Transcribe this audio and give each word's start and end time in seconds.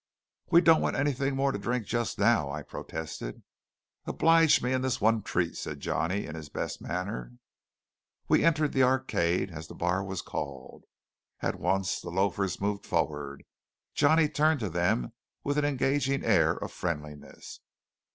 "We 0.49 0.61
don't 0.61 0.81
want 0.81 0.95
anything 0.95 1.35
more 1.35 1.51
to 1.51 1.59
drink 1.59 1.85
just 1.85 2.17
now," 2.17 2.49
I 2.49 2.63
protested. 2.63 3.43
"Oblige 4.05 4.59
me 4.59 4.73
in 4.73 4.81
this 4.81 4.99
one 4.99 5.21
treat," 5.21 5.57
said 5.57 5.79
Johnny 5.79 6.25
in 6.25 6.33
his 6.33 6.49
best 6.49 6.81
manner. 6.81 7.33
We 8.27 8.43
entered 8.43 8.73
the 8.73 8.81
Arcade, 8.81 9.51
as 9.51 9.67
the 9.67 9.75
bar 9.75 10.03
was 10.03 10.23
called. 10.23 10.85
At 11.41 11.59
once 11.59 11.99
the 12.01 12.09
loafers 12.09 12.59
moved 12.59 12.83
forward. 12.87 13.43
Johnny 13.93 14.27
turned 14.27 14.61
to 14.61 14.69
them 14.71 15.13
with 15.43 15.59
an 15.59 15.65
engaging 15.65 16.25
air 16.25 16.53
of 16.55 16.71
friendliness. 16.71 17.59